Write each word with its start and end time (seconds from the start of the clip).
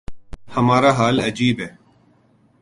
ہمارا 0.55 0.91
حال 0.91 1.19
عجیب 1.19 1.59
ہے۔ 1.59 1.69